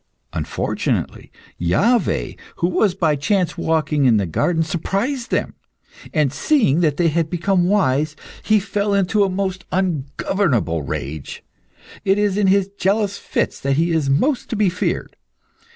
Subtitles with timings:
[0.33, 5.53] Unfortunately, Iaveh, who was by chance walking in the garden, surprised them,
[6.11, 11.43] and seeing that they had become wise, he fell into a most ungovernable rage.
[12.03, 15.15] It is in his jealous fits that he is most to be feared.